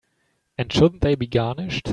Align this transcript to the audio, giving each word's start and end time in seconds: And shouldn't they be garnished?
And 0.57 0.73
shouldn't 0.73 1.01
they 1.03 1.13
be 1.13 1.27
garnished? 1.27 1.89